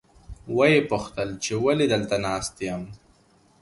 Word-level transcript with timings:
ویې 0.57 0.81
پوښتل 0.91 1.29
چې 1.43 1.53
ولې 1.63 1.85
دلته 1.93 2.15
ناست 2.25 2.55
یم. 2.67 2.83